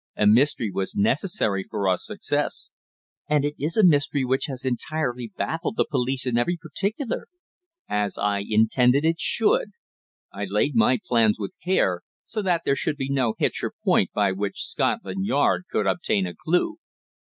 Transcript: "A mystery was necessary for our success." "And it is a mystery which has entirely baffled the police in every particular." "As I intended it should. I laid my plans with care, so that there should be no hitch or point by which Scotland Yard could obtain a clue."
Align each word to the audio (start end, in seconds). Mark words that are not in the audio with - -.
"A 0.17 0.25
mystery 0.25 0.71
was 0.71 0.95
necessary 0.95 1.63
for 1.69 1.87
our 1.87 1.99
success." 1.99 2.71
"And 3.29 3.45
it 3.45 3.53
is 3.59 3.77
a 3.77 3.83
mystery 3.83 4.25
which 4.25 4.47
has 4.47 4.65
entirely 4.65 5.31
baffled 5.37 5.77
the 5.77 5.85
police 5.87 6.25
in 6.25 6.39
every 6.39 6.57
particular." 6.57 7.27
"As 7.87 8.17
I 8.17 8.39
intended 8.49 9.05
it 9.05 9.19
should. 9.19 9.73
I 10.33 10.45
laid 10.45 10.73
my 10.73 10.97
plans 11.05 11.37
with 11.37 11.53
care, 11.63 12.01
so 12.25 12.41
that 12.41 12.63
there 12.65 12.75
should 12.75 12.97
be 12.97 13.11
no 13.11 13.35
hitch 13.37 13.63
or 13.63 13.73
point 13.83 14.09
by 14.11 14.31
which 14.31 14.63
Scotland 14.63 15.27
Yard 15.27 15.65
could 15.71 15.85
obtain 15.85 16.25
a 16.25 16.33
clue." 16.33 16.77